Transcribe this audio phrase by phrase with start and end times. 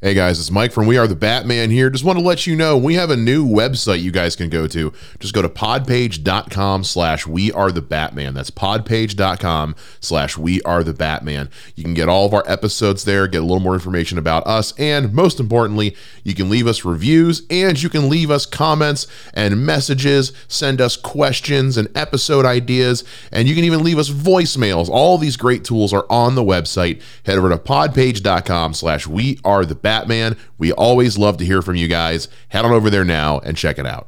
[0.00, 1.90] Hey guys, it's Mike from We Are the Batman here.
[1.90, 4.68] Just want to let you know we have a new website you guys can go
[4.68, 4.92] to.
[5.18, 8.32] Just go to podpage.com slash we are the Batman.
[8.32, 11.50] That's podpage.com slash we are the Batman.
[11.74, 14.72] You can get all of our episodes there, get a little more information about us,
[14.78, 19.66] and most importantly, you can leave us reviews and you can leave us comments and
[19.66, 23.02] messages, send us questions and episode ideas,
[23.32, 24.88] and you can even leave us voicemails.
[24.88, 27.02] All these great tools are on the website.
[27.26, 29.87] Head over to podpage.com slash we are the Batman.
[29.88, 30.36] Batman.
[30.58, 32.28] We always love to hear from you guys.
[32.50, 34.06] Head on over there now and check it out.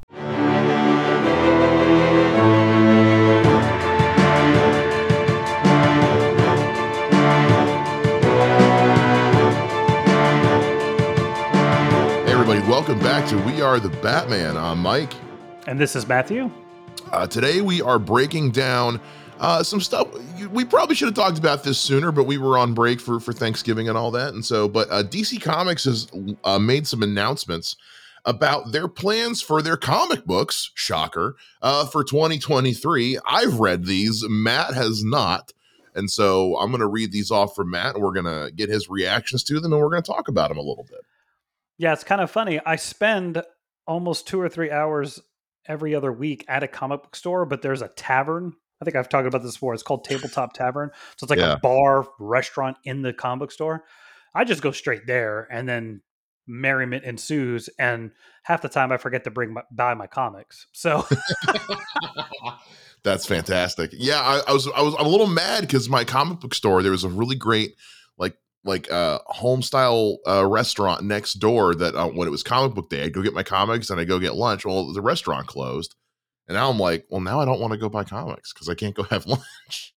[12.26, 14.58] Hey, everybody, welcome back to We Are the Batman.
[14.58, 15.14] I'm Mike.
[15.66, 16.50] And this is Matthew.
[17.10, 19.00] Uh, today we are breaking down
[19.40, 20.06] uh, some stuff
[20.50, 23.32] we probably should have talked about this sooner, but we were on break for for
[23.32, 24.68] Thanksgiving and all that, and so.
[24.68, 26.08] But uh, DC Comics has
[26.44, 27.76] uh, made some announcements
[28.26, 30.70] about their plans for their comic books.
[30.74, 33.18] Shocker uh, for 2023.
[33.26, 34.22] I've read these.
[34.28, 35.52] Matt has not.
[35.94, 38.68] And so I'm going to read these off for Matt, and we're going to get
[38.68, 41.00] his reactions to them, and we're going to talk about them a little bit.
[41.78, 42.60] Yeah, it's kind of funny.
[42.64, 43.42] I spend
[43.86, 45.20] almost two or three hours
[45.66, 49.08] every other week at a comic book store, but there's a tavern I think I've
[49.08, 49.74] talked about this before.
[49.74, 50.90] It's called Tabletop Tavern.
[51.16, 51.54] So it's like yeah.
[51.54, 53.84] a bar restaurant in the comic book store.
[54.34, 56.02] I just go straight there and then
[56.46, 57.68] merriment ensues.
[57.78, 58.10] And
[58.42, 60.66] half the time I forget to bring my, buy my comics.
[60.72, 61.06] So
[63.02, 63.90] that's fantastic.
[63.92, 66.82] Yeah, I, I, was I was I'm a little mad because my comic book store
[66.82, 67.74] there was a really great
[68.18, 72.74] like like uh home style uh restaurant next door that uh, when it was comic
[72.74, 74.64] book day I'd go get my comics and I go get lunch.
[74.64, 75.94] Well, the restaurant closed.
[76.50, 78.74] And now I'm like, well, now I don't want to go buy comics because I
[78.74, 79.94] can't go have lunch.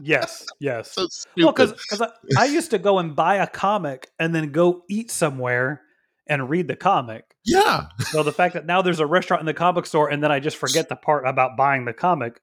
[0.00, 0.92] Yes, yes.
[0.94, 4.84] so well, because I, I used to go and buy a comic and then go
[4.88, 5.82] eat somewhere
[6.26, 7.36] and read the comic.
[7.44, 7.88] Yeah.
[8.12, 10.40] So the fact that now there's a restaurant in the comic store and then I
[10.40, 12.40] just forget the part about buying the comic,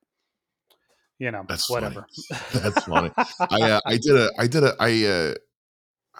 [1.17, 2.05] you know, that's whatever.
[2.29, 2.63] Funny.
[2.63, 3.11] That's funny.
[3.39, 5.33] I uh, I did a I did a I uh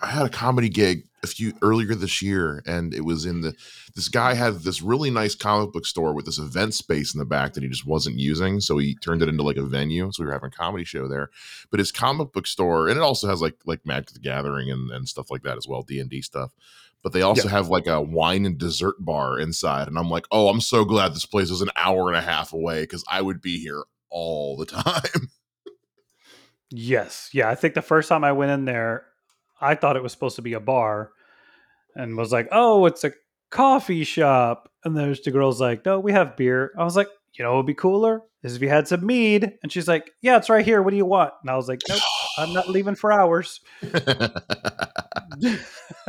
[0.03, 3.55] I had a comedy gig a few earlier this year, and it was in the
[3.95, 7.25] this guy had this really nice comic book store with this event space in the
[7.25, 10.11] back that he just wasn't using, so he turned it into like a venue.
[10.11, 11.29] So we were having a comedy show there,
[11.71, 14.91] but his comic book store, and it also has like like Magic the Gathering and
[14.91, 16.51] and stuff like that as well, D and D stuff.
[17.01, 20.49] But they also have like a wine and dessert bar inside, and I'm like, oh,
[20.49, 23.41] I'm so glad this place is an hour and a half away because I would
[23.41, 25.29] be here all the time.
[26.69, 29.05] yes, yeah, I think the first time I went in there,
[29.63, 31.11] I thought it was supposed to be a bar
[31.95, 33.13] and was like, oh, it's a
[33.49, 34.69] coffee shop.
[34.83, 36.71] And there's the girl's like, no, we have beer.
[36.77, 37.07] I was like,
[37.37, 39.53] you know, it would be cooler is if you had some mead.
[39.63, 40.81] And she's like, yeah, it's right here.
[40.81, 41.33] What do you want?
[41.41, 42.01] And I was like, nope,
[42.37, 43.61] I'm not leaving for hours.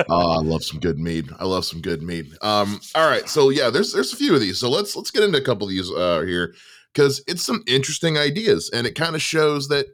[0.08, 1.30] oh, I love some good mead.
[1.38, 2.26] I love some good mead.
[2.42, 4.58] Um, all right, so yeah, there's there's a few of these.
[4.58, 6.54] So let's let's get into a couple of these uh, here
[6.92, 9.86] because it's some interesting ideas, and it kind of shows that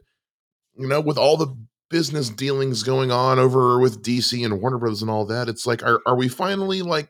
[0.75, 1.55] you know with all the
[1.91, 5.49] business dealings going on over with DC and Warner Brothers and all that.
[5.49, 7.09] It's like, are, are we finally like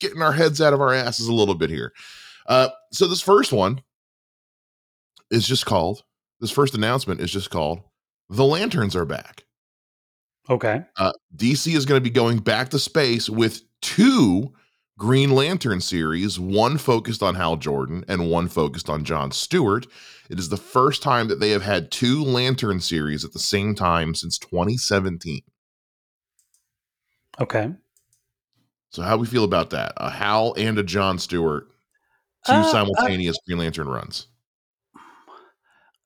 [0.00, 1.92] getting our heads out of our asses a little bit here?
[2.46, 3.82] Uh, so this first one
[5.30, 6.02] is just called,
[6.40, 7.80] this first announcement is just called
[8.30, 9.44] The Lanterns Are Back.
[10.50, 10.82] Okay.
[10.98, 14.52] Uh, DC is going to be going back to space with two
[14.98, 19.86] Green Lantern series, one focused on Hal Jordan and one focused on John Stewart.
[20.30, 23.74] It is the first time that they have had two Lantern series at the same
[23.74, 25.42] time since 2017.
[27.40, 27.72] Okay.
[28.90, 29.92] So how we feel about that?
[29.96, 31.66] A Hal and a John Stewart,
[32.46, 34.28] two uh, simultaneous uh, Green Lantern runs.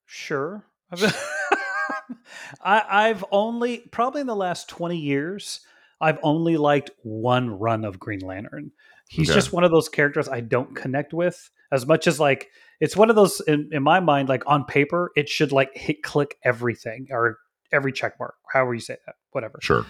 [0.06, 0.64] Sure.
[2.62, 5.60] I, I've only probably in the last 20 years
[6.00, 8.70] I've only liked one run of Green Lantern.
[9.08, 9.36] He's okay.
[9.38, 12.48] just one of those characters I don't connect with as much as like
[12.80, 16.02] it's one of those in, in my mind like on paper it should like hit
[16.02, 17.38] click everything or
[17.72, 19.84] every check mark however you say that whatever sure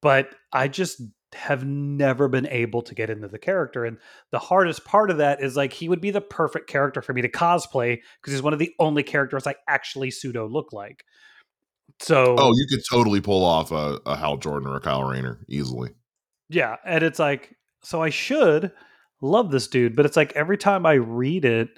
[0.00, 1.02] but I just
[1.34, 3.98] have never been able to get into the character and
[4.30, 7.20] the hardest part of that is like he would be the perfect character for me
[7.20, 11.04] to cosplay because he's one of the only characters I actually pseudo look like
[12.00, 15.44] so, oh, you could totally pull off a, a Hal Jordan or a Kyle Rayner
[15.48, 15.90] easily.
[16.48, 18.72] Yeah, and it's like, so I should
[19.20, 21.68] love this dude, but it's like every time I read it,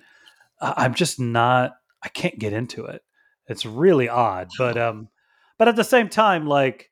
[0.61, 1.73] I'm just not.
[2.03, 3.03] I can't get into it.
[3.47, 5.09] It's really odd, but um,
[5.59, 6.91] but at the same time, like,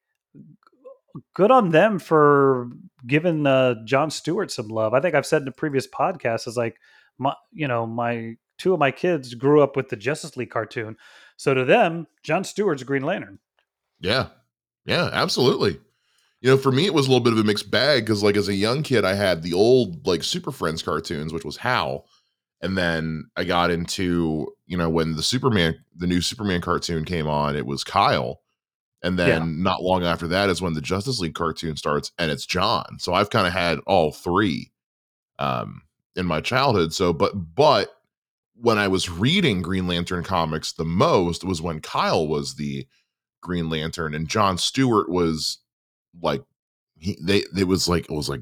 [1.34, 2.68] good on them for
[3.06, 4.94] giving uh, John Stewart some love.
[4.94, 6.76] I think I've said in the previous podcast is like
[7.18, 10.96] my, you know, my two of my kids grew up with the Justice League cartoon.
[11.38, 13.38] So to them, John Stewart's Green Lantern.
[14.00, 14.26] Yeah.
[14.84, 15.78] Yeah, absolutely.
[16.40, 18.36] You know, for me, it was a little bit of a mixed bag because, like,
[18.36, 22.06] as a young kid, I had the old like Super Friends cartoons, which was Hal,
[22.60, 27.26] and then I got into you know when the Superman, the new Superman cartoon came
[27.26, 28.40] on, it was Kyle,
[29.02, 29.62] and then Yeah.
[29.62, 32.98] not long after that is when the Justice League cartoon starts, and it's John.
[33.00, 34.70] So I've kind of had all three
[35.40, 35.82] um,
[36.16, 36.92] in my childhood.
[36.94, 37.97] So, but but
[38.60, 42.86] when I was reading Green Lantern comics the most was when Kyle was the
[43.40, 45.58] Green Lantern and John Stewart was
[46.20, 46.42] like
[46.98, 48.40] he they it was like it was like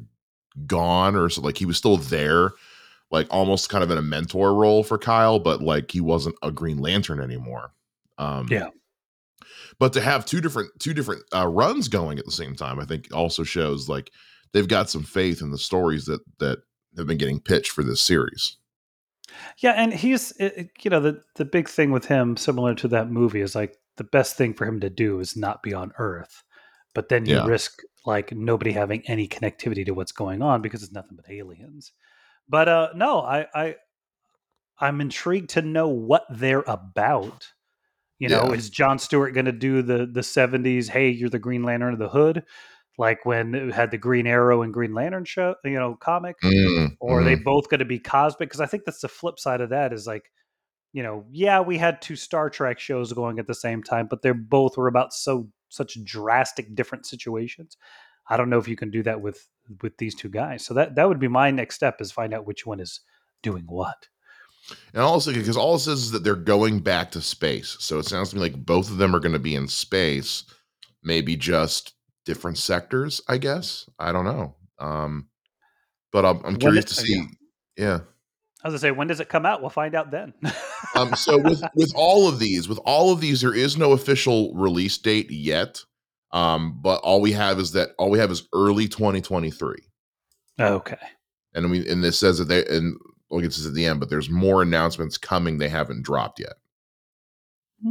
[0.66, 2.52] gone or so like he was still there
[3.10, 6.50] like almost kind of in a mentor role for Kyle but like he wasn't a
[6.50, 7.72] Green Lantern anymore.
[8.18, 8.68] Um Yeah.
[9.78, 12.86] But to have two different two different uh, runs going at the same time I
[12.86, 14.10] think also shows like
[14.52, 16.60] they've got some faith in the stories that that
[16.96, 18.56] have been getting pitched for this series.
[19.58, 23.40] Yeah, and he's you know the the big thing with him, similar to that movie,
[23.40, 26.42] is like the best thing for him to do is not be on Earth,
[26.94, 27.42] but then you Yeah.
[27.42, 31.92] risk like nobody having any connectivity to what's going on because it's nothing but aliens.
[32.48, 33.76] But uh no, I I
[34.78, 37.52] I'm intrigued to know what they're about.
[38.18, 38.52] You know, Yeah.
[38.52, 41.98] is John Stewart going to do the the 70s, hey, you're the Green Lantern of
[41.98, 42.44] the Hood,
[42.98, 46.36] like when it had the Green Arrow and Green Lantern show, you know, comic?
[46.42, 47.44] Mm, or are they mhm.
[47.44, 50.06] both going to be cosmic because i think that's the flip side of that is
[50.06, 50.30] like
[50.92, 54.22] you know yeah we had two star trek shows going at the same time but
[54.22, 57.76] they're both were about so such drastic different situations
[58.28, 59.48] i don't know if you can do that with
[59.82, 62.46] with these two guys so that that would be my next step is find out
[62.46, 63.00] which one is
[63.42, 64.08] doing what
[64.94, 67.76] And also because all it says is that they're going back to space.
[67.78, 70.42] So it sounds to me like both of them are going to be in space,
[71.04, 71.92] maybe just
[72.26, 73.88] different sectors, I guess.
[73.98, 74.54] I don't know.
[74.78, 75.28] Um,
[76.12, 77.14] but I'm, I'm curious to uh, see.
[77.14, 77.84] yeah.
[77.86, 78.00] Yeah.
[78.64, 80.32] i was gonna say when does it come out we'll find out then
[80.94, 84.52] Um, so with with all of these, with all of these, there is no official
[84.54, 85.80] release date yet.
[86.32, 89.76] Um, but all we have is that all we have is early 2023.
[90.60, 90.96] okay
[91.54, 92.96] And we and this says that they and
[93.30, 96.40] we'll get to this at the end, but there's more announcements coming they haven't dropped
[96.40, 96.54] yet.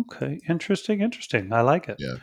[0.01, 2.15] okay interesting interesting i like it Yeah.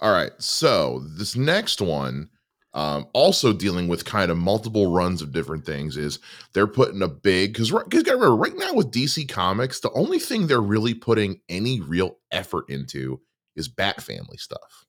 [0.00, 0.32] All right.
[0.38, 2.30] So this next one,
[2.72, 6.20] um, also dealing with kind of multiple runs of different things, is
[6.52, 10.18] they're putting a big because because gotta remember right now with DC Comics, the only
[10.18, 13.20] thing they're really putting any real effort into
[13.56, 14.86] is Bat Family stuff,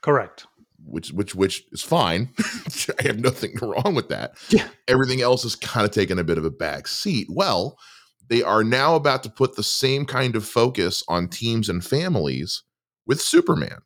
[0.00, 0.46] correct
[0.86, 2.30] which which which is fine.
[3.00, 4.36] I have nothing wrong with that.
[4.50, 4.68] Yeah.
[4.88, 7.28] Everything else is kind of taking a bit of a back seat.
[7.30, 7.78] Well,
[8.28, 12.62] they are now about to put the same kind of focus on teams and families
[13.06, 13.78] with Superman.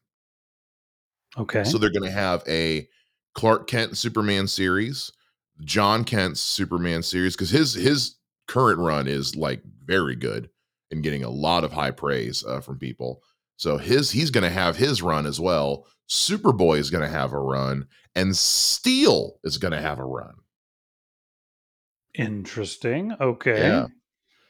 [1.38, 2.88] Okay So they're going to have a
[3.34, 5.12] Clark Kent Superman series,
[5.60, 10.50] Jon Kent's Superman series because his his current run is like very good
[10.90, 13.22] and getting a lot of high praise uh, from people.
[13.56, 15.86] So his he's going to have his run as well.
[16.08, 20.34] Superboy is going to have a run, and Steel is going to have a run.
[22.14, 23.86] interesting okay Yeah.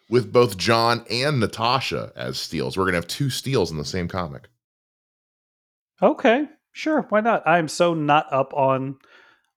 [0.09, 2.79] With both John and Natasha as Steels.
[2.79, 4.49] We're going to have two Steels in the same comic.
[6.01, 7.03] Okay, sure.
[7.09, 7.47] Why not?
[7.47, 8.99] I'm so not up on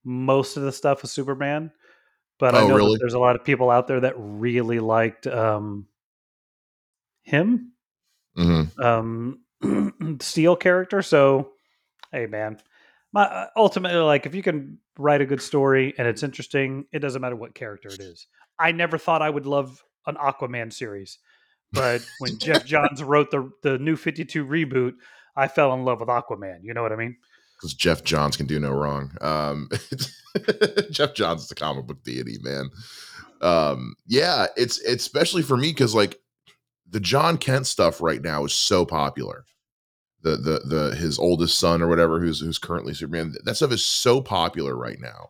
[0.04, 1.72] most of the stuff with Superman,
[2.40, 2.94] but I Oh, know really?
[2.94, 5.88] that there's a lot of people out there that really liked um,
[7.24, 7.74] him,
[8.36, 9.42] hmm um,
[10.22, 11.02] Steel character.
[11.02, 11.52] So,
[12.12, 12.58] hey, man,
[13.14, 17.00] my uh, ultimately, like, if you can write a good story and it's interesting, it
[17.00, 18.28] doesn't matter what character it is.
[18.60, 21.20] I never thought I would love an Aquaman series,
[21.74, 24.94] but when Geoff Johns wrote the the new 52 reboot,
[25.36, 26.60] I fell in love with Aquaman.
[26.64, 27.18] You know what I mean?
[27.62, 29.12] because Geoff Johns can do no wrong.
[29.22, 29.70] Um,
[30.92, 32.70] Geoff Johns is the comic book deity, man.
[33.42, 36.20] Um, yeah, it's, it's especially for me because like
[36.90, 39.46] the Jon Kent stuff right now is so popular.
[40.24, 43.34] The the the his oldest son or whatever who's who's currently Superman.
[43.44, 45.30] That stuff is so popular right now.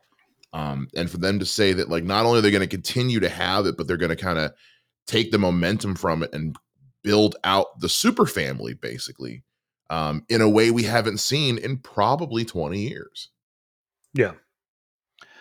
[0.53, 3.22] Um, and for them to say that like not only are they going to continue
[3.22, 4.51] to have it, but they're going to kind of
[5.08, 6.58] take the momentum from it and
[7.03, 9.43] build out the super family basically
[9.91, 13.29] um, in a way we haven't seen in probably 20 years.
[14.13, 14.31] Yeah.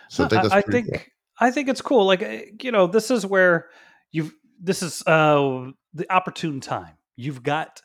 [0.09, 2.05] So I think I, pretty think I think it's cool.
[2.05, 3.69] Like eh, you know, this is where
[4.11, 6.97] you've this is uh the opportune time.
[7.15, 7.81] You've got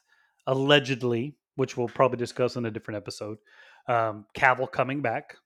[0.48, 3.38] allegedly, which we'll probably discuss in a different episode,
[3.88, 5.36] um, Cavill coming back,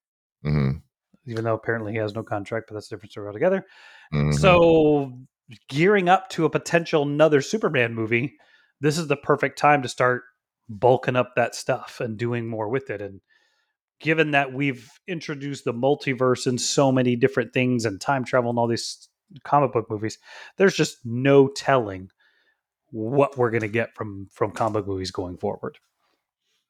[0.43, 0.53] cool.
[0.53, 0.83] Mhm,
[1.27, 3.67] even though apparently he has no contract, but that's a different story altogether.
[4.15, 4.35] mhm.
[4.35, 5.12] So
[5.69, 8.39] gearing up to a potential another Superman movie,
[8.81, 10.23] this is the perfect time to start
[10.71, 13.03] bulking up that stuff and doing more with it.
[13.03, 13.21] And
[13.99, 18.59] given that we've introduced the multiverse in so many different things and time travel and
[18.59, 19.09] all these
[19.43, 20.19] comic book movies,
[20.57, 22.11] there's just no telling
[22.93, 25.79] what we're going to get from from comic movies going forward.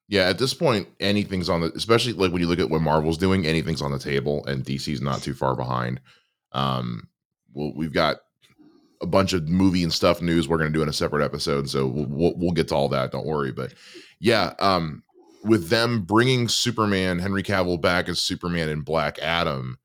[0.09, 3.16] Yeah, at this point, anything's on the, especially like when you look at what Marvel's
[3.16, 6.00] doing, anything's on the table, and DC's not too far behind.
[6.50, 7.09] Um,
[7.52, 8.16] well, we've got
[9.02, 11.69] a bunch of movie and stuff news we're going to do in a separate episode,
[11.69, 13.12] so we'll, we'll, get to all that.
[13.12, 13.73] Don't worry, but
[14.19, 15.02] yeah, um,
[15.42, 19.78] with them bringing Superman, Henry Cavill back as Superman and Black Adam,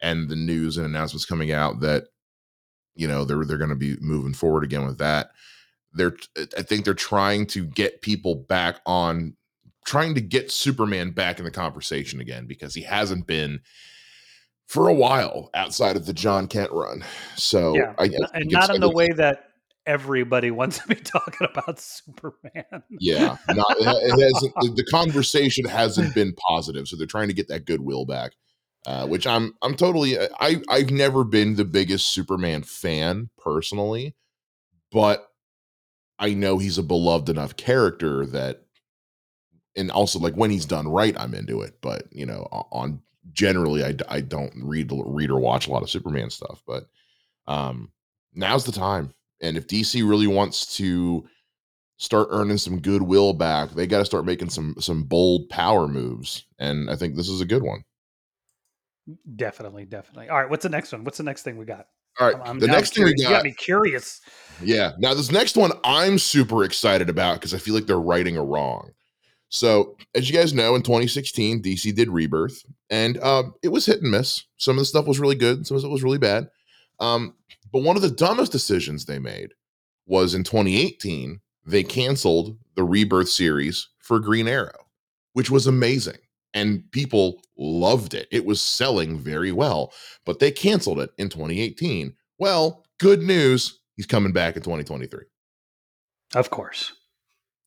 [0.00, 2.04] and the news and announcements coming out that
[2.94, 5.30] you know they're they're going to be moving forward again with that.
[5.92, 6.16] They're
[6.56, 9.36] I think they're trying to get people back on
[9.86, 13.60] trying to get Superman back in the conversation again because he hasn't been
[14.68, 17.02] for a while outside of the Jon Kent run.
[17.36, 17.94] So, Yeah.
[17.98, 19.46] I, I and not in the way that
[19.86, 22.82] everybody wants to be talking about Superman.
[23.00, 23.84] Yeah, not, it
[24.34, 24.54] hasn't.
[24.60, 28.32] The, the conversation hasn't been positive, so they're trying to get that goodwill back.
[28.86, 30.16] Uh, which I'm, I'm totally.
[30.18, 34.14] I, I've never been the biggest Superman fan personally,
[34.92, 35.28] but
[36.18, 38.62] I know he's a beloved enough character that,
[39.76, 41.78] and also like when he's done right, I'm into it.
[41.82, 45.90] But you know, on generally, I, I don't read read or watch a lot of
[45.90, 46.84] Superman stuff, but
[47.46, 47.90] um,
[48.34, 49.14] now's the time.
[49.40, 51.26] And if DC really wants to
[51.98, 56.44] start earning some goodwill back, they got to start making some some bold power moves.
[56.58, 57.84] And I think this is a good one.
[59.36, 60.28] Definitely, definitely.
[60.28, 61.04] All right, what's the next one?
[61.04, 61.86] What's the next thing we got?
[62.20, 63.22] All right, I'm- I'm the next thing we curious.
[63.22, 64.20] You got got, me curious.
[64.62, 64.92] yeah.
[64.98, 68.44] Now this next one, I'm super excited about because I feel like they're righting a
[68.44, 68.90] wrong.
[69.50, 74.02] So, as you guys know, in 2016, DC did Rebirth, and um, it was hit
[74.02, 74.44] and miss.
[74.58, 76.50] Some of the stuff was really good, some of it was really bad.
[77.00, 77.34] Um,
[77.72, 79.54] but one of the dumbest decisions they made
[80.06, 84.86] was in 2018, they canceled the Rebirth series for Green Arrow,
[85.32, 86.18] which was amazing.
[86.54, 88.26] And people loved it.
[88.30, 89.92] It was selling very well,
[90.24, 92.14] but they canceled it in 2018.
[92.38, 93.80] Well, good news.
[93.96, 95.24] He's coming back in 2023.
[96.34, 96.92] Of course.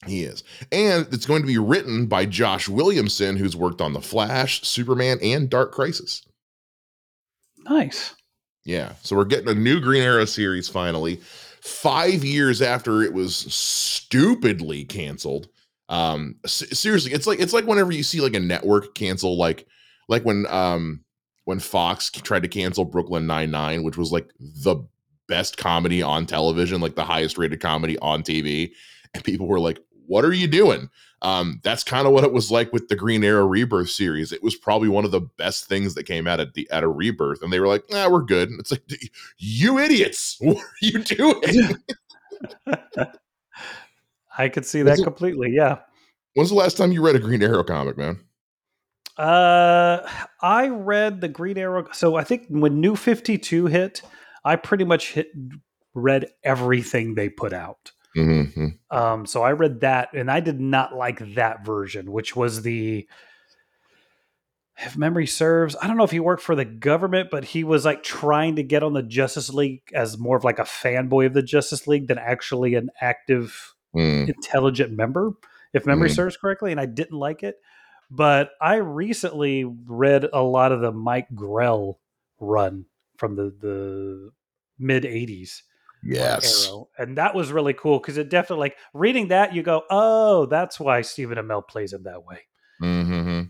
[0.07, 0.43] He is.
[0.71, 5.19] And it's going to be written by Josh Williamson, who's worked on The Flash, Superman,
[5.21, 6.23] and Dark Crisis.
[7.59, 8.15] Nice.
[8.63, 8.93] Yeah.
[9.03, 11.21] So we're getting a new Green Arrow series finally.
[11.61, 15.47] Five years after it was stupidly canceled.
[15.89, 19.67] Um seriously, it's like it's like whenever you see like a network cancel like
[20.07, 21.03] like when um
[21.45, 24.77] when Fox tried to cancel Brooklyn Nine-Nine, which was like the
[25.27, 28.71] best comedy on television, like the highest rated comedy on TV.
[29.13, 29.79] And people were like,
[30.11, 30.89] what are you doing?
[31.21, 34.33] Um, that's kind of what it was like with the Green Arrow Rebirth series.
[34.33, 36.97] It was probably one of the best things that came out at the out of
[36.97, 38.83] Rebirth, and they were like, "Nah, we're good." And it's like,
[39.37, 41.77] you idiots, what are you doing?
[44.37, 45.51] I could see that it- completely.
[45.51, 45.79] Yeah.
[46.33, 48.19] When's the last time you read a Green Arrow comic, man?
[49.17, 49.99] Uh,
[50.41, 51.87] I read the Green Arrow.
[51.93, 54.01] So I think when New Fifty Two hit,
[54.43, 55.31] I pretty much hit
[55.93, 57.93] read everything they put out.
[58.15, 58.67] Mm-hmm.
[58.95, 63.07] Um, so I read that, and I did not like that version, which was the.
[64.83, 67.85] If memory serves, I don't know if he worked for the government, but he was
[67.85, 71.33] like trying to get on the Justice League as more of like a fanboy of
[71.33, 74.29] the Justice League than actually an active Mm.
[74.29, 75.33] intelligent member,
[75.73, 76.15] if memory Mhm.
[76.15, 77.57] serves correctly, and I didn't like it.
[78.09, 81.99] But I recently read a lot of the Mike Grell
[82.39, 82.85] run
[83.17, 84.31] from the the
[84.79, 85.70] mid '80s, on
[86.03, 86.67] Yes.
[86.67, 90.45] Arrow, and that was really cool because it definitely like reading that you go, oh,
[90.47, 92.39] that's why Stephen Amell plays him that way.
[92.81, 93.41] Mm-hmm.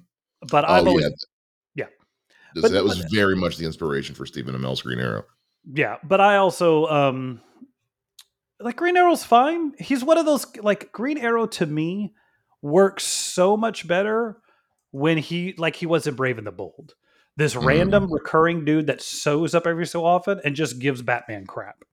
[0.49, 1.03] But Oh I've always
[1.75, 1.85] yeah,
[2.55, 2.61] yeah.
[2.61, 5.23] But- that was but- very much the inspiration for Stephen Amell's Green Arrow.
[5.71, 7.41] Yeah, but I also um
[8.59, 9.73] like Green Arrow's fine.
[9.79, 12.13] He's one of those like Green Arrow to me
[12.61, 14.37] works so much better
[14.91, 16.95] when he like he wasn't Brave and the Bold.
[17.37, 17.65] This Mhm.
[17.65, 21.83] random recurring dude that shows up every so often and just gives Batman crap.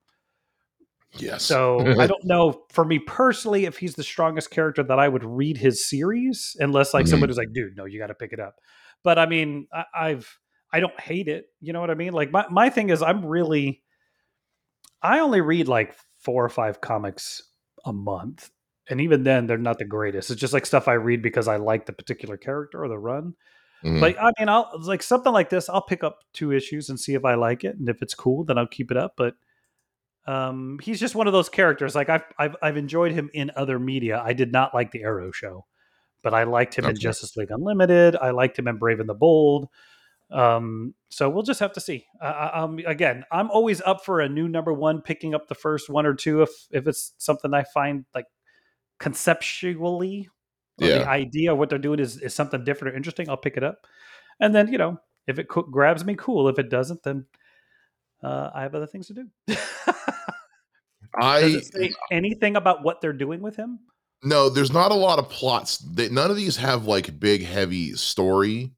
[1.17, 1.43] Yes.
[1.45, 5.25] So I don't know for me personally if he's the strongest character that I would
[5.25, 7.11] read his series, unless like Mhm.
[7.11, 8.57] somebody's like, dude, no, you got to pick it up.
[9.03, 10.38] But I mean, I, I've
[10.73, 11.47] I don't hate it.
[11.61, 12.12] You know what I mean?
[12.12, 13.83] Like my my thing is, I'm really
[15.03, 17.43] I only read like four or five comics
[17.85, 18.50] a month,
[18.91, 20.31] and even then, they're not the greatest.
[20.31, 23.35] It's just like stuff I read because I like the particular character or the run.
[23.85, 24.00] Mhm.
[24.00, 25.69] Like I mean, I'll like something like this.
[25.69, 28.45] I'll pick up two issues and see if I like it, and if it's cool,
[28.45, 29.15] then I'll keep it up.
[29.17, 29.35] But
[30.27, 31.95] um, he's just one of those characters.
[31.95, 34.23] Like I've, I've I've enjoyed him in other media.
[34.25, 35.65] I did not like the Arrow show,
[36.23, 38.17] but I liked him in Justice League Unlimited.
[38.17, 39.69] I liked him in Brave and the Bold.
[40.31, 42.05] Um, so we'll just have to see.
[42.21, 45.89] Uh, um, again, I'm always up for a new number one, picking up the first
[45.89, 48.27] one or two if if it's something I find like
[48.99, 50.29] conceptually
[50.79, 50.99] Yeah.
[50.99, 53.65] the idea of what they're doing is, is something different or interesting, I'll pick it
[53.65, 53.87] up.
[54.41, 56.49] And then, you know, if it co- grabs me, cool.
[56.49, 57.27] If it doesn't, then
[58.23, 59.29] uh, I have other things to do.
[61.21, 63.81] Does I it say anything about what they're doing with him?
[64.23, 65.79] No, there's not a lot of plots.
[65.79, 68.73] They, none of these have like big, heavy story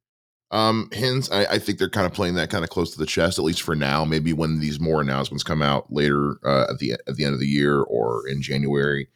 [0.52, 1.30] um hints.
[1.30, 3.44] I, I think they're kind of playing that kind of close to the chest, at
[3.44, 4.04] least for now.
[4.04, 7.40] Maybe when these more announcements come out later uh, at the at the end of
[7.40, 9.09] the year or in January,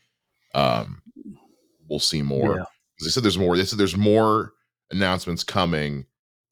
[0.54, 1.02] um,
[1.88, 2.58] we'll see more.
[2.58, 2.64] Yeah.
[3.02, 3.56] They said there's more.
[3.56, 4.52] They said there's more
[4.90, 6.06] announcements coming,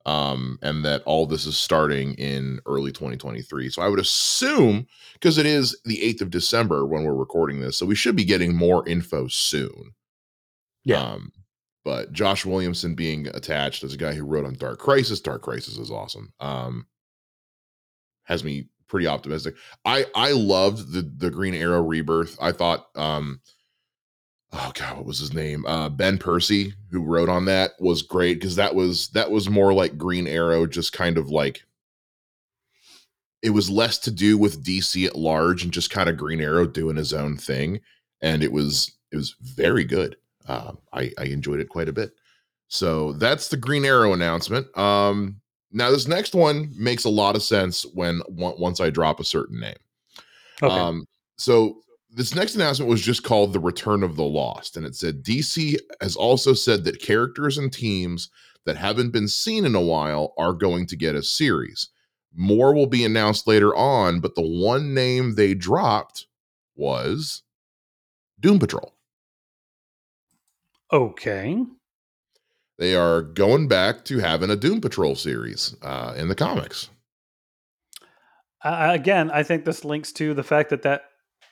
[0.07, 3.71] um, and that all this is starting in early 2023.
[3.71, 7.77] So I would assume because it is the 8th of December when we're recording this,
[7.77, 9.93] so we should be getting more info soon.
[10.85, 11.03] Yeah.
[11.03, 11.33] Um,
[11.85, 15.79] but Josh Williamson being attached as a guy who wrote on Dark Crisis, Dark Crisis
[15.79, 16.33] is awesome.
[16.41, 16.87] Um,
[18.25, 19.57] has me pretty optimistic.
[19.85, 22.37] I I loved the the Green Arrow rebirth.
[22.41, 23.41] I thought um
[24.53, 25.65] oh god, what was his name?
[25.67, 29.73] Uh Ben Percy, who wrote on that, was great because that was that was more
[29.73, 31.63] like Green Arrow, just kind of like
[33.43, 36.67] it was less to do with DC at large and just kind of Green Arrow
[36.67, 37.81] doing his own thing.
[38.23, 40.17] And it was it was very good.
[40.47, 42.13] Um, I, I enjoyed it quite a bit.
[42.69, 44.67] So that's the Green Arrow announcement.
[44.79, 45.41] Um,
[45.73, 49.61] now this next one makes a lot of sense when once I drop a certain
[49.61, 49.77] name.
[50.63, 50.75] Okay.
[50.75, 51.07] Um,
[51.37, 51.81] so
[52.15, 55.79] this next announcement was just called The Return of the Lost, and it said DC
[56.01, 58.31] has also said that characters and teams
[58.67, 61.89] that haven't been seen in a while are going to get a series.
[62.35, 66.27] More will be announced later on, but the one name they dropped
[66.77, 67.43] was
[68.41, 68.95] Doom Patrol.
[70.93, 71.65] okay.
[72.79, 76.89] They are going back to having a Doom Patrol series uh, in the comics.
[78.65, 81.03] Uh, again, I think this links to the fact that that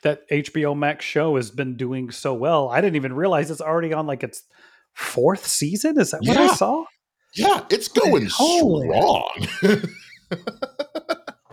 [0.02, 2.68] that HBO Max show has been doing so well.
[2.68, 4.44] I didn't even realize it's already on like its
[4.94, 5.98] fourth season.
[6.00, 6.84] Is that what I saw?
[7.34, 9.46] Yeah, it's going strong.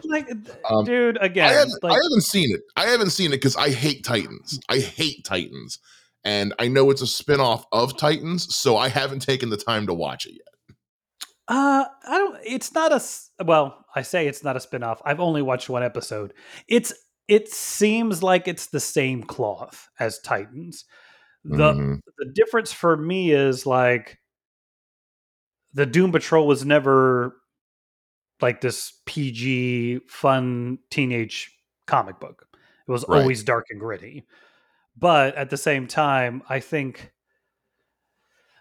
[0.04, 0.30] Like,
[0.70, 2.62] Um, dude, I again, haven't, like, I haven't seen it.
[2.78, 4.60] I haven't seen it because I hate Titans.
[4.70, 5.80] I hate Titans.
[6.24, 9.94] And I know it's a spinoff of Titans, so I haven't taken the time to
[9.94, 10.76] watch it yet.
[11.48, 12.38] Uh, I don't.
[12.46, 13.02] It's not a
[13.44, 15.00] Well, I say it's not a spinoff.
[15.06, 16.34] I've only watched one episode.
[16.68, 16.94] It's.
[17.28, 20.86] It seems like it's the same cloth as Titans.
[21.44, 22.02] The Mhm.
[22.18, 24.20] the difference for me is like
[25.74, 27.36] the Doom Patrol was never
[28.42, 31.52] like this PG fun teenage
[31.86, 32.48] comic book.
[32.88, 33.22] It was Right.
[33.22, 34.26] always dark and gritty.
[34.96, 37.12] But at the same time, I think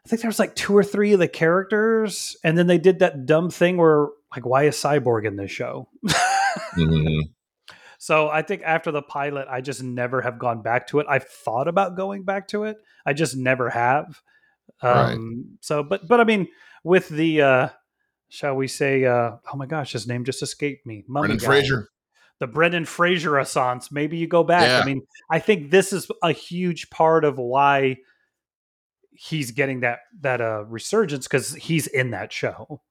[0.04, 3.00] I think there was like two or three of the characters, and then they did
[3.00, 5.88] that dumb thing where like, why is Cyborg in this show?
[6.76, 7.22] Mhm.
[7.98, 11.06] So I think after the pilot, I just never have gone back to it.
[11.08, 12.78] I've thought about going back to it.
[13.04, 14.20] I just never have.
[14.82, 15.12] Right.
[15.14, 16.48] Um, So, but but I mean,
[16.84, 17.68] with the uh,
[18.28, 19.04] shall we say?
[19.04, 21.04] Uh, oh my gosh, his name just escaped me.
[21.08, 21.46] Mummy Brendan guy.
[21.46, 21.88] Fraser.
[22.40, 23.90] the Brendan Fraser Renaissance.
[23.90, 24.66] Maybe you go back.
[24.66, 24.80] Yeah.
[24.80, 27.96] I mean, I think this is a huge part of why
[29.12, 32.82] he's getting that that uh resurgence because he's in that show.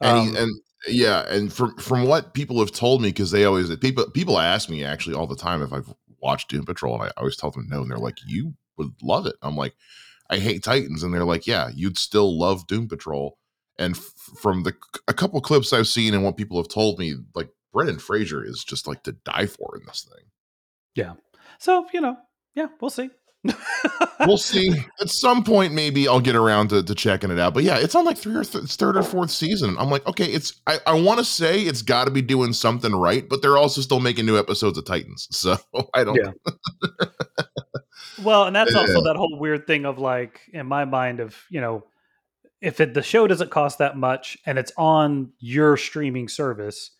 [0.00, 0.50] And, Um, he, and
[0.88, 4.68] yeah, and from from what people have told me, because they always people people ask
[4.68, 7.66] me actually all the time if I've watched Doom Patrol, and I always tell them
[7.68, 9.74] no, and they're like, "You would love it." I'm like,
[10.30, 13.38] "I hate Titans," and they're like, "Yeah, you'd still love Doom Patrol."
[13.78, 14.74] And f- from the
[15.08, 18.64] a couple clips I've seen and what people have told me, like Brendan Fraser is
[18.64, 20.26] just like to die for in this thing.
[20.94, 21.14] Yeah.
[21.58, 22.16] So you know,
[22.54, 23.10] yeah, we'll see.
[24.20, 24.70] We'll see.
[25.00, 27.54] At some point, maybe I'll get around to, to checking it out.
[27.54, 29.76] But yeah, it's on like three or th- third or fourth season.
[29.78, 32.94] I'm like, okay, it's I, I want to say it's got to be doing something
[32.94, 35.26] right, but they're also still making new episodes of Titans.
[35.32, 35.56] So
[35.94, 36.16] I don't.
[36.16, 36.30] Yeah.
[38.22, 39.04] Well, and that's also Yeah.
[39.12, 41.84] that whole weird thing of like, in my mind, of you know,
[42.60, 46.90] if it, the show doesn't cost that much and it's on your streaming service,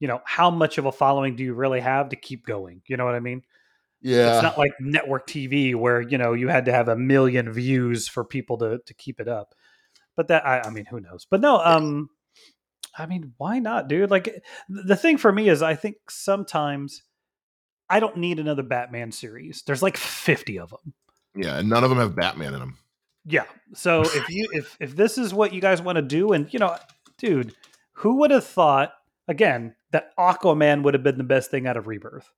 [0.00, 2.82] you know, how much of a following do you really have to keep going?
[2.86, 3.42] You know what I mean?
[4.00, 4.34] Yeah.
[4.34, 8.08] It's not like network TV where you know you had to have a million views
[8.08, 9.54] for people to to keep it up.
[10.16, 11.26] But that I, I mean, who knows?
[11.30, 12.10] But no, um,
[12.96, 14.10] I mean, why not, dude?
[14.10, 17.02] Like the thing for me is, I think sometimes
[17.88, 19.62] I don't need another Batman series.
[19.66, 20.94] There's like fifty of them.
[21.36, 22.78] yeah, and none of them have Batman in them.
[23.24, 23.44] Yeah.
[23.74, 26.58] So if you if if this is what you guys want to do, and you
[26.58, 26.76] know,
[27.18, 27.54] dude,
[27.92, 28.92] who would have thought
[29.28, 32.30] again that Aquaman would have been the best thing out of Rebirth?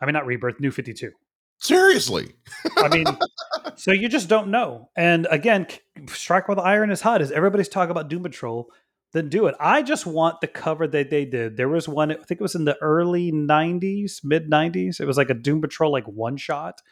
[0.00, 1.12] I mean, not Rebirth, New Fifty Two.
[1.58, 2.34] Seriously.
[2.76, 3.06] I mean,
[3.76, 4.90] so you just don't know.
[4.94, 5.66] And again,
[6.08, 7.22] strike while the iron is hot.
[7.22, 8.70] Is everybody's talking about Doom Patrol?
[9.12, 9.54] Then do it.
[9.58, 11.56] I just want the cover that they did.
[11.56, 12.10] There was one.
[12.12, 15.00] I think it was in the early '90s, mid '90s.
[15.00, 16.82] It was like a Doom Patrol like one shot,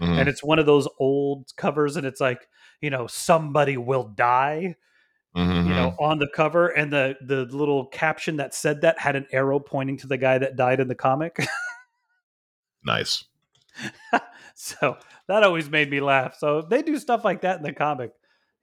[0.00, 0.18] Mhm.
[0.20, 2.46] and it's one of those old covers, and it's like
[2.80, 4.76] you know somebody will die,
[5.36, 5.66] Mhm.
[5.66, 9.26] you know, on the cover, and the the little caption that said that had an
[9.32, 11.38] arrow pointing to the guy that died in the comic.
[12.84, 13.24] nice.
[14.54, 14.96] so
[15.28, 16.36] that always made me laugh.
[16.38, 18.12] So if they do stuff like that in the comic,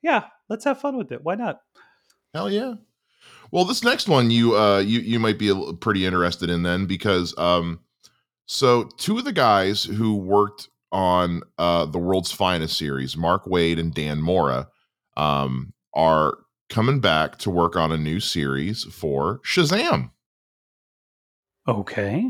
[0.01, 1.23] yeah, let's have fun with it.
[1.23, 1.61] Why not?
[2.33, 2.75] Hell yeah.
[3.51, 7.35] Well, this next one you uh you you might be pretty interested in then because
[7.37, 7.79] um
[8.45, 13.79] so two of the guys who worked on uh the World's Finest series, Mark Waid
[13.79, 14.67] and Dan Mora,
[15.17, 16.37] um are
[16.69, 20.11] coming back to work on a new series for Shazam.
[21.67, 22.29] Okay.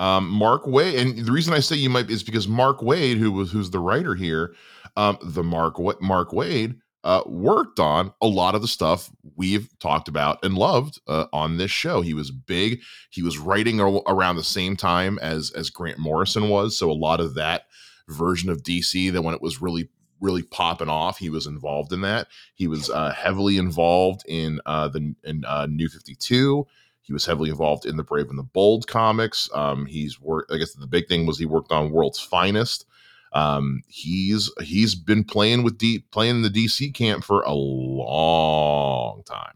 [0.00, 3.30] Um, Mark Waid, and the reason I say you might is because Mark Waid, who
[3.30, 4.54] was who's the writer here,
[4.96, 10.08] um, the Mark Mark Waid uh, worked on a lot of the stuff we've talked
[10.08, 12.00] about and loved uh, on this show.
[12.00, 12.80] He was big.
[13.10, 17.20] He was writing around the same time as as Grant Morrison was, so a lot
[17.20, 17.66] of that
[18.08, 22.02] version of DC that when it was really really popping off, he was involved in
[22.02, 22.28] that.
[22.54, 26.66] He was uh, heavily involved in uh, the in uh, New Fifty Two.
[27.10, 29.50] He was heavily involved in the Brave and the Bold comics.
[29.52, 30.52] Um, he's worked.
[30.52, 32.86] I guess the big thing was he worked on World's Finest.
[33.32, 39.24] Um, he's he's been playing with D playing in the DC camp for a long
[39.24, 39.54] time.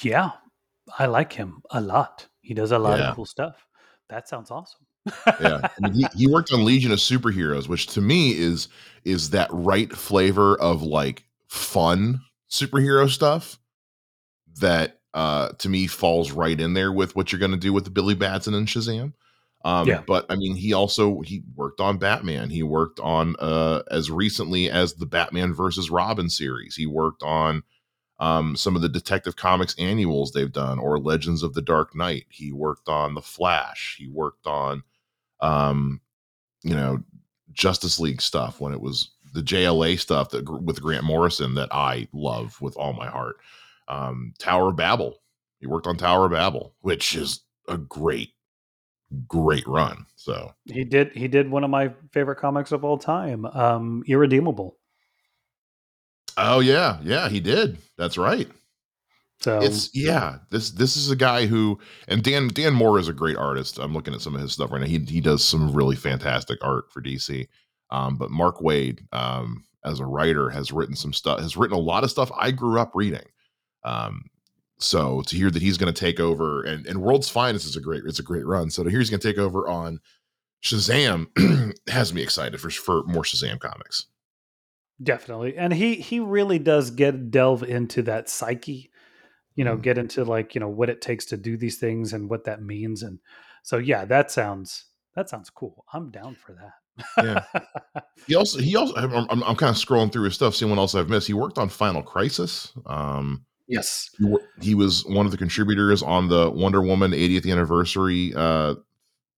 [0.00, 0.32] Yeah,
[0.98, 2.26] I like him a lot.
[2.40, 3.10] He does a lot yeah.
[3.10, 3.64] of cool stuff.
[4.08, 4.86] That sounds awesome.
[5.40, 8.66] yeah, I mean, he, he worked on Legion of Superheroes, which to me is
[9.04, 13.60] is that right flavor of like fun superhero stuff
[14.60, 17.84] that uh to me falls right in there with what you're going to do with
[17.84, 19.12] the Billy Batson and Shazam.
[19.64, 20.02] Um, yeah.
[20.06, 22.50] But I mean, he also he worked on Batman.
[22.50, 26.76] He worked on uh, as recently as the Batman versus Robin series.
[26.76, 27.62] He worked on
[28.18, 32.26] um, some of the Detective Comics annuals they've done, or Legends of the Dark Knight.
[32.30, 33.96] He worked on the Flash.
[33.98, 34.82] He worked on,
[35.40, 36.00] um,
[36.62, 37.02] you know,
[37.52, 42.08] Justice League stuff when it was the JLA stuff that with Grant Morrison that I
[42.12, 43.36] love with all my heart
[43.90, 45.16] um, Tower of Babel.
[45.58, 48.30] He worked on Tower of Babel, which is a great,
[49.26, 50.06] great run.
[50.16, 51.12] So he did.
[51.12, 54.76] He did one of my favorite comics of all time, um, Irredeemable.
[56.36, 57.78] Oh yeah, yeah, he did.
[57.98, 58.48] That's right.
[59.40, 60.38] So it's yeah.
[60.50, 63.78] This this is a guy who and Dan Dan Moore is a great artist.
[63.78, 64.86] I'm looking at some of his stuff right now.
[64.86, 67.46] He he does some really fantastic art for DC.
[67.90, 71.40] Um, but Mark Waid, um, as a writer, has written some stuff.
[71.40, 73.24] Has written a lot of stuff I grew up reading.
[73.84, 74.30] Um,
[74.78, 77.80] so to hear that he's going to take over and, and World's Finest is a
[77.80, 78.70] great it's a great run.
[78.70, 80.00] So to hear he's going to take over on
[80.62, 81.26] Shazam
[81.88, 84.06] has me excited for for more Shazam comics.
[85.02, 88.90] Definitely, and he he really does get delve into that psyche,
[89.54, 89.82] you know, mm.
[89.82, 92.62] get into like you know what it takes to do these things and what that
[92.62, 93.18] means, and
[93.62, 95.86] so yeah, that sounds that sounds cool.
[95.92, 97.44] I'm down for that.
[97.54, 98.02] yeah.
[98.26, 100.78] He also he also I'm, I'm, I'm, kind of scrolling through his stuff, seeing what
[100.78, 101.26] else I've missed.
[101.26, 102.70] He worked on Final Crisis.
[102.84, 104.10] Um, Yes.
[104.60, 108.74] He, was one of the contributors on the Wonder Woman 80th anniversary, uh,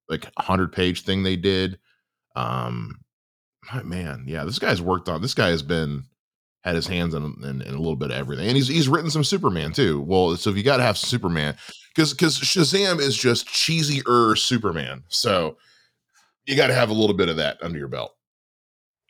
[0.08, 1.78] like 100 page thing they did.
[2.34, 3.02] Um,
[3.70, 6.04] my man, yeah, this guy's worked on, this guy has been,
[6.64, 8.48] had his hands in, in, in, a little bit of everything.
[8.48, 10.00] And he's, he's written some Superman too.
[10.00, 11.54] Well, so if you got to have Superman,
[11.94, 15.02] because, because Shazam is just cheesy er Superman.
[15.08, 15.58] So
[16.46, 18.14] you got to have a little bit of that under your belt.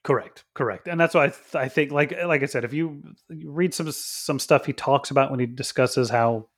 [0.05, 3.03] Correct, correct, and that's why I, th- I think, like like I said, if you,
[3.45, 6.49] read some some stuff he talks about when he discusses how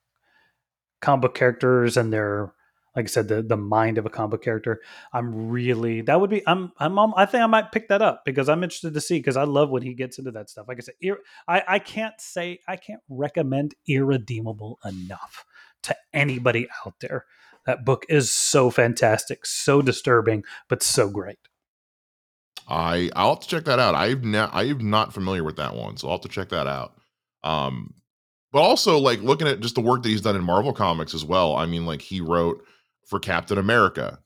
[1.03, 2.55] comic characters and their,
[2.97, 4.81] like I said, the the mind of a comic character,
[5.13, 8.49] I'm really that would be I'm I'm I think I might pick that up because
[8.49, 10.67] I'm interested to see because I love when he gets into that stuff.
[10.67, 15.45] Like I said, ir- I I can't say I can't recommend Irredeemable enough
[15.83, 17.27] to anybody out there.
[17.67, 21.39] That book is so fantastic, so disturbing, but so great.
[22.69, 23.95] I I'll have to check that out.
[23.95, 26.95] I've not I'm not familiar with that one, so I'll have to check that out.
[27.43, 27.95] Um,
[28.53, 31.25] but also like looking at just the work that he's done in Marvel Comics as
[31.25, 31.57] well.
[31.57, 32.65] I mean, like he wrote
[33.07, 34.19] for Captain America.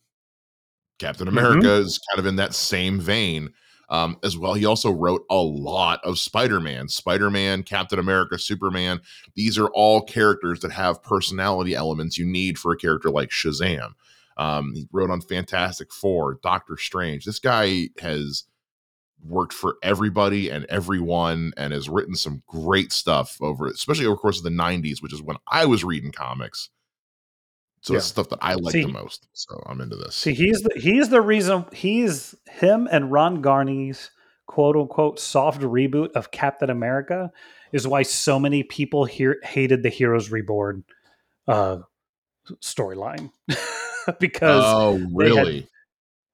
[0.98, 1.38] Captain mm-hmm.
[1.38, 1.86] America mm-hmm.
[1.86, 3.50] is kind of in that same vein
[3.88, 4.54] um, as well.
[4.54, 9.00] He also wrote a lot of Spider Man, Spider Man, Captain America, Superman.
[9.34, 13.94] These are all characters that have personality elements you need for a character like Shazam.
[14.38, 17.24] Um, he wrote on Fantastic Four, Doctor Strange.
[17.24, 18.44] This guy has
[19.24, 24.20] worked for everybody and everyone and has written some great stuff over especially over the
[24.20, 26.70] course of the 90s which is when i was reading comics
[27.80, 27.98] so yeah.
[27.98, 30.70] it's stuff that i like see, the most so i'm into this see he's the
[30.78, 34.10] he's the reason he's him and ron garney's
[34.46, 37.30] quote unquote soft reboot of captain america
[37.72, 40.84] is why so many people here hated the heroes reborn
[41.48, 41.78] uh
[42.56, 43.30] storyline
[44.20, 45.68] because oh really?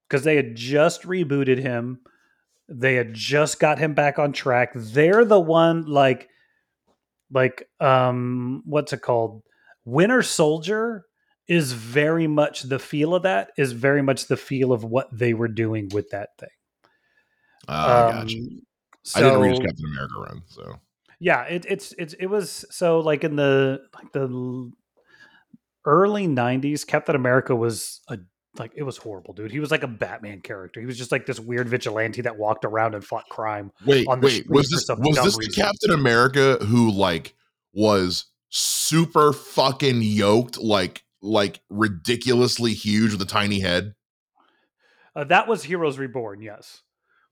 [0.09, 2.01] because they, they had just rebooted him.
[2.69, 4.73] They had just got him back on track.
[4.75, 6.29] They're the one like
[7.31, 9.43] like um what's it called?
[9.85, 11.05] Winter soldier
[11.47, 15.35] is very much the feel of that is very much the feel of what they
[15.35, 16.49] were doing with that thing.
[17.69, 18.39] Uh, um, gotcha.
[19.03, 20.77] So, I didn't read Captain America run, so.
[21.21, 24.71] Yeah, it, it's it's it was so like in the like the
[25.85, 28.19] early '90s, Captain America was a
[28.59, 29.51] like it was horrible, dude.
[29.51, 30.81] He was like a Batman character.
[30.81, 33.73] He was just like this weird vigilante that walked around and fought crime.
[33.85, 37.35] Wait, wait, was this was this the Captain America who like
[37.73, 43.95] was super fucking yoked, like like ridiculously huge with a tiny head?
[45.17, 46.83] Uh, that was Heroes Reborn, yes.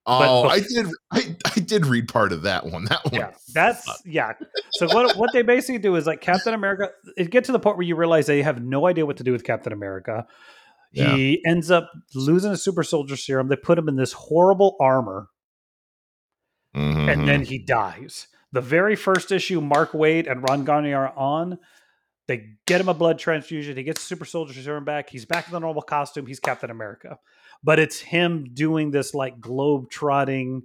[0.04, 0.86] Oh, I did.
[1.12, 2.86] I, I did read part of that one.
[2.86, 3.14] That one.
[3.14, 4.32] Yeah, that's yeah.
[4.72, 6.88] So what what they basically do is like Captain America.
[7.16, 9.30] It get to the point where you realize they have no idea what to do
[9.30, 10.26] with Captain America.
[10.92, 11.14] Yeah.
[11.14, 13.48] He ends up losing a super soldier serum.
[13.48, 15.28] They put him in this horrible armor,
[16.74, 17.08] mm-hmm.
[17.08, 18.26] and then he dies.
[18.50, 21.58] The very first issue, Mark Waid and Ron Garney are on.
[22.26, 23.76] They get him a blood transfusion.
[23.76, 25.10] He gets super soldier serum back.
[25.10, 26.26] He's back in the normal costume.
[26.26, 27.18] He's Captain America
[27.62, 30.62] but it's him doing this like globe trotting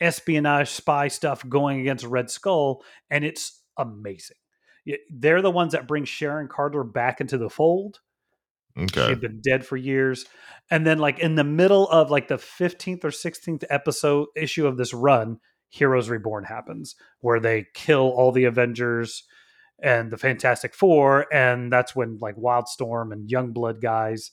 [0.00, 4.36] espionage spy stuff going against Red Skull, and it's amazing.
[5.10, 8.00] They're the ones that bring Sharon Carter back into the fold.
[8.78, 9.08] Okay.
[9.08, 10.24] She'd been dead for years.
[10.70, 14.76] And then like in the middle of like the 15th or 16th episode issue of
[14.76, 19.24] this run, Heroes Reborn happens, where they kill all the Avengers
[19.82, 24.30] and the Fantastic Four, and that's when like Wildstorm and Youngblood guys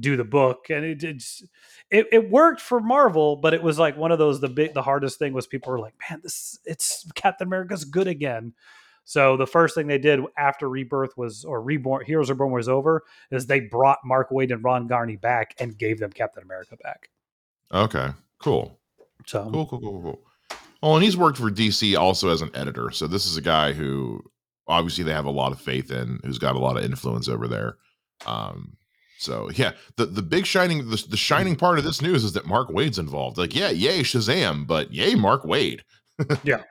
[0.00, 1.42] do the book and it it's
[1.90, 4.82] it, it worked for marvel but it was like one of those the big the
[4.82, 8.52] hardest thing was people were like man this it's captain america's good again.
[9.08, 13.04] So the first thing they did after rebirth was or reborn heroes reborn was over
[13.30, 17.10] is they brought mark waid and ron garney back and gave them captain america back.
[17.72, 18.08] Okay
[18.40, 18.78] cool.
[19.26, 20.20] So cool cool cool cool
[20.82, 23.72] oh and he's worked for dc also as an editor so this is a guy
[23.72, 24.22] who
[24.68, 27.46] obviously they have a lot of faith in who's got a lot of influence over
[27.48, 27.76] there.
[28.26, 28.76] Um
[29.18, 32.46] so yeah, the the big shining the, the shining part of this news is that
[32.46, 33.38] Mark Waid's involved.
[33.38, 35.80] Like, yeah, yay Shazam, but yay Mark Waid.
[36.44, 36.62] yeah,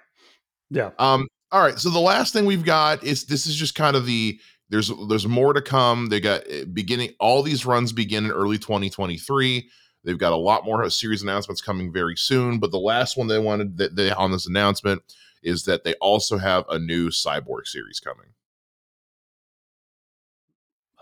[0.70, 0.92] yeah.
[1.00, 1.28] Um.
[1.52, 1.80] All right.
[1.80, 5.28] So the last thing we've got is this is just kind of the there's there's
[5.28, 6.10] more to come.
[6.10, 9.70] They got eh, beginning all these runs begin in early 2023.
[10.04, 12.60] They've got a lot more series announcements coming very soon.
[12.60, 15.02] But the last one they wanted that they on this announcement
[15.42, 18.28] is that they also have a new cyborg series coming.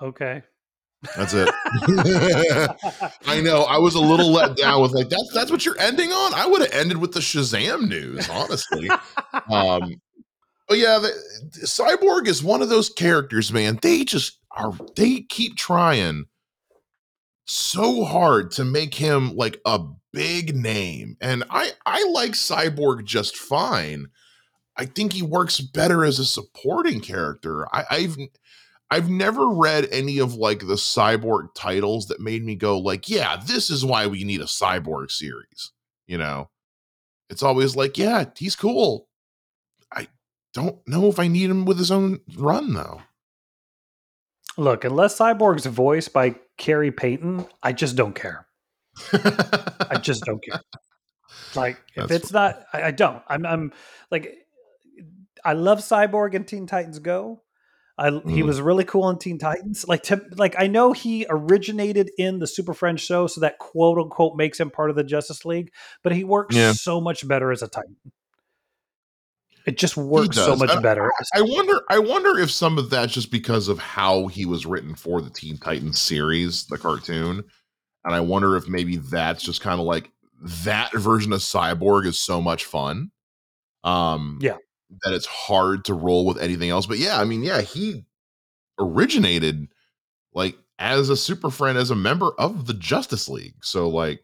[0.01, 0.43] Okay.
[1.17, 1.49] That's it.
[3.25, 3.63] I know.
[3.63, 6.33] I was a little let down with like that's that's what you're ending on.
[6.33, 8.89] I would have ended with the Shazam news, honestly.
[9.51, 10.01] um,
[10.67, 11.11] but yeah, the,
[11.65, 13.79] Cyborg is one of those characters, man.
[13.81, 14.73] They just are.
[14.95, 16.25] They keep trying
[17.45, 19.79] so hard to make him like a
[20.13, 24.07] big name, and I I like Cyborg just fine.
[24.77, 27.67] I think he works better as a supporting character.
[27.75, 28.17] I, I've
[28.91, 33.41] I've never read any of like the cyborg titles that made me go like, yeah,
[33.45, 35.71] this is why we need a cyborg series.
[36.05, 36.49] You know,
[37.29, 39.07] it's always like, yeah, he's cool.
[39.91, 40.07] I
[40.53, 43.01] don't know if I need him with his own run though.
[44.57, 48.45] Look, unless Cyborg's voiced by Khary Payton, I just don't care.
[49.11, 50.61] I just don't care.
[51.55, 53.21] Like if That's it's not, I, I don't.
[53.27, 53.73] I'm, I'm
[54.09, 54.35] like,
[55.45, 57.41] I love Cyborg and Teen Titans Go,
[57.97, 58.29] I, mm.
[58.29, 59.87] He was really cool in Teen Titans.
[59.87, 63.99] Like to like I know he originated in the Super Friends show, so that quote
[63.99, 65.71] unquote makes him part of the Justice League.
[66.01, 66.71] But he works yeah.
[66.71, 67.95] so much better as a Titan.
[69.65, 71.09] It just works so much better.
[71.33, 71.81] I, I wonder.
[71.89, 75.29] I wonder if some of that's just because of how he was written for the
[75.29, 77.43] Teen Titans series, the cartoon,
[78.03, 82.19] and I wonder if maybe that's just kind of like that version of Cyborg is
[82.19, 83.11] so much fun.
[83.85, 84.57] Um, yeah,
[85.03, 86.85] that it's hard to roll with anything else.
[86.85, 88.05] But yeah, I mean, yeah, he
[88.79, 89.67] originated
[90.33, 93.55] like as a super friend, as a member of the Justice League.
[93.61, 94.21] So like,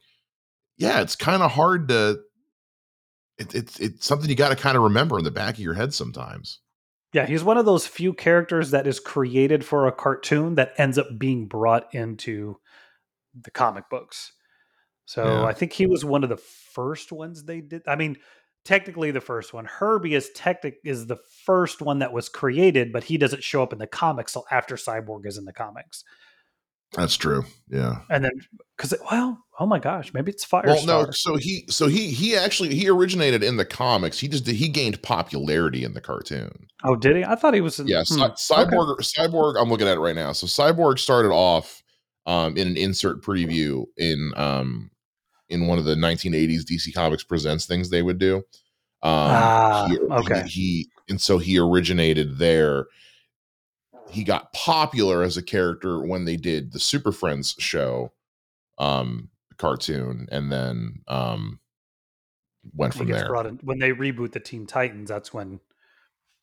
[0.78, 2.20] yeah, it's kind of hard to.
[3.38, 5.74] It, it's it's something you got to kind of remember in the back of your
[5.74, 6.60] head sometimes.
[7.14, 10.98] Yeah, he's one of those few characters that is created for a cartoon that ends
[10.98, 12.60] up being brought into
[13.34, 14.34] the comic books.
[15.06, 15.46] So yeah.
[15.46, 17.82] I think he was one of the first ones they did.
[17.88, 18.18] I mean,
[18.66, 19.66] technically the first one.
[19.66, 23.74] Herbie is technic is the first one that was created, but he doesn't show up
[23.74, 26.04] in the comics till after Cyborg is in the comics.
[26.94, 27.46] That's true.
[27.70, 28.00] Yeah.
[28.10, 28.32] And then
[28.76, 30.66] because well, oh my gosh, maybe it's Firestar.
[30.66, 31.12] Well, no.
[31.12, 34.20] So he so he he actually he originated in the comics.
[34.20, 36.68] He just he gained popularity in the cartoon.
[36.84, 37.24] Oh, did he?
[37.24, 37.80] I thought he was.
[37.80, 38.04] In, yeah.
[38.08, 38.22] Hmm.
[38.22, 38.94] Cyborg.
[38.94, 39.04] Okay.
[39.04, 39.62] Cyborg.
[39.62, 40.32] I'm looking at it right now.
[40.32, 41.84] So Cyborg started off
[42.26, 44.90] um, in an insert preview in um,
[45.50, 48.38] in one of the 1980s DC Comics Presents things they would do.
[49.02, 50.44] Um, ah, he, okay.
[50.44, 52.88] He, he, and so he originated there.
[54.10, 58.12] he got popular as a character when they did the Super Friends show,
[58.78, 61.60] um, cartoon, and then um,
[62.74, 63.34] went from there.
[63.46, 65.10] in when they reboot the Teen Titans.
[65.10, 65.60] That's when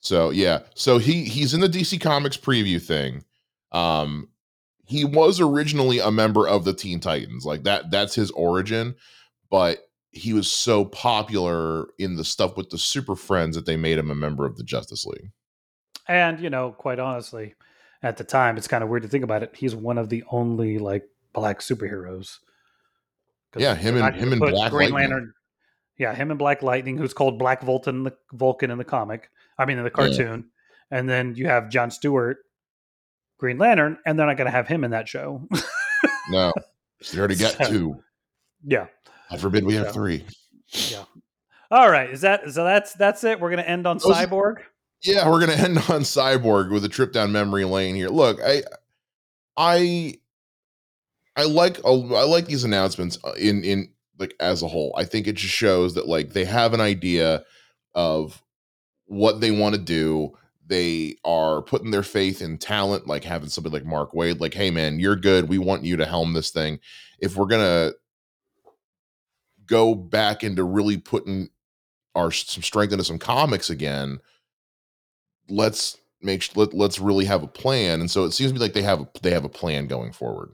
[0.01, 3.25] So yeah, so he he's in the DC Comics preview thing.
[3.73, 4.29] Um,
[4.87, 7.91] he was originally a member of the Teen Titans, like that.
[7.91, 8.95] That's his origin,
[9.51, 9.81] but
[10.13, 14.11] he was so popular in the stuff with the Super Friends that they made him
[14.11, 15.31] a member of the Justice League.
[16.09, 17.55] And you know, quite honestly,
[18.03, 19.55] at the time, it's kind of weird to think about it.
[19.57, 22.39] He's one of the only like black superheroes.
[23.57, 25.11] Yeah, him and- him and Black Green Lightning.
[25.11, 25.33] Lantern.
[25.99, 29.31] Yeah, him and Black Lightning, who's called Black Vulcan, the Vulcan in the comic.
[29.59, 30.51] I mean, in the cartoon.
[30.91, 32.39] And then you have John Stewart,
[33.39, 35.47] Green Lantern, and they're not going to have him in that show.
[36.31, 36.53] No,
[37.13, 38.03] they already got So- two.
[38.65, 38.87] yeah.
[39.31, 40.25] I forbid we have So- three.
[41.71, 42.09] All right.
[42.11, 42.65] Is that so?
[42.65, 43.41] That's that's it.
[43.41, 44.59] We're going to end on Those- Cyborg.
[45.03, 48.09] Yeah, we're gonna end on Cyborg with a trip down memory lane here.
[48.09, 48.63] Look, I,
[49.57, 50.15] I,
[51.37, 54.95] I like I like these announcements uh, in in like as a whole.
[54.97, 57.45] I think it just shows that like they have an idea
[57.95, 58.43] of
[59.05, 60.33] what they want to do.
[60.67, 64.71] They are putting their faith in talent, like having somebody like Mark Waid, like, hey
[64.71, 65.49] man, you're good.
[65.49, 66.81] We want you to helm this thing.
[67.21, 67.93] If we're gonna
[69.67, 71.51] go back into really putting
[72.15, 74.19] our some strength into some comics again,
[75.49, 78.01] let's make let, let's really have a plan.
[78.01, 80.13] And so it seems to me like they have a, they have a plan going
[80.13, 80.51] forward.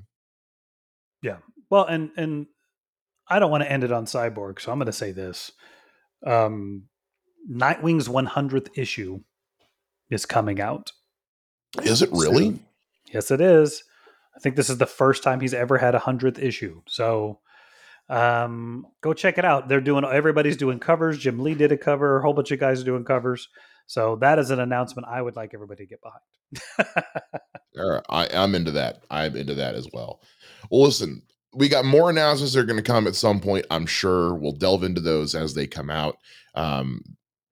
[1.22, 1.38] Yeah.
[1.70, 2.46] Well, and and
[3.28, 5.52] I don't want to end it on Cyborg, so I'm going to say this:
[6.26, 6.84] um,
[7.50, 9.20] Nightwing's 100th issue
[10.12, 10.92] is coming out.
[11.82, 12.44] Is it really?
[12.44, 12.66] soon.
[13.12, 13.84] Yes, it is.
[14.36, 16.82] I think this is the first time he's ever had a hundredth issue.
[16.86, 17.40] So
[18.08, 19.68] um, go check it out.
[19.68, 21.18] They're doing everybody's doing covers.
[21.18, 22.18] Jim Lee did a cover.
[22.18, 23.48] A whole bunch of guys are doing covers.
[23.86, 27.06] So that is an announcement I would like everybody to get behind.
[27.74, 29.02] Right, I, I'm into that.
[29.10, 30.20] I'm into that as well.
[30.70, 31.22] Well, listen,
[31.54, 33.66] we got more announcements that are going to come at some point.
[33.70, 36.18] I'm sure we'll delve into those as they come out.
[36.54, 37.02] Um,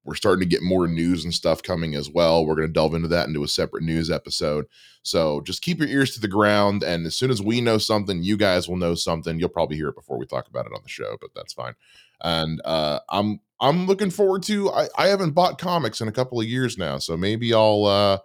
[0.04, 2.44] we're starting to get more news and stuff coming as well.
[2.44, 4.66] We're going to delve into that into a separate news episode.
[5.02, 6.82] So just keep your ears to the ground.
[6.82, 9.38] And as soon as we know something, you guys will know something.
[9.38, 11.74] You'll probably hear it before we talk about it on the show, but that's fine.
[12.22, 14.70] And uh, I'm I'm looking forward to.
[14.70, 17.84] I, I haven't bought comics in a couple of years now, so maybe I'll.
[17.84, 18.18] Uh,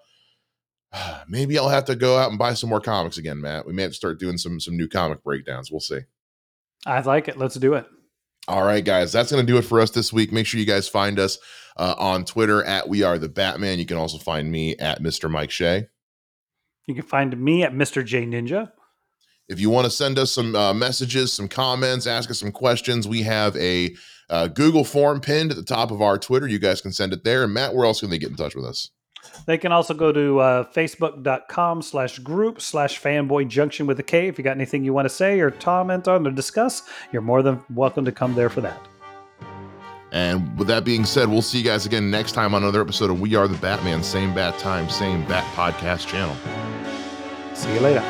[1.28, 3.66] maybe I'll have to go out and buy some more comics again, Matt.
[3.66, 5.72] We may have to start doing some some new comic breakdowns.
[5.72, 6.02] We'll see.
[6.86, 7.38] I like it.
[7.38, 7.86] Let's do it.
[8.48, 10.32] All right, guys, that's going to do it for us this week.
[10.32, 11.40] Make sure you guys find us
[11.78, 13.80] uh, on Twitter at We Are the Batman.
[13.80, 15.30] You can also find me at Mr.
[15.30, 15.88] Mike Shea.
[16.88, 18.06] You can find me at Mr.
[18.06, 18.72] J Ninja.
[19.48, 23.08] If you want to send us some uh, messages, some comments, ask us some questions,
[23.08, 23.96] we have a
[24.30, 26.48] uh, Google form pinned at the top of our Twitter.
[26.48, 27.44] You guys can send it there.
[27.44, 28.90] And Matt, where else can they get in touch with us?
[29.46, 34.28] They can also go to uh, facebook.com slash group slash fanboy junction with a K.
[34.28, 37.42] If you got anything you want to say or comment on or discuss, you're more
[37.42, 38.88] than welcome to come there for that.
[40.16, 43.12] And with that being said, we'll see you guys again next time on another episode
[43.12, 44.02] of We Are the Batman.
[44.02, 46.38] Same bat time, same bat podcast channel.
[47.54, 48.02] See you later.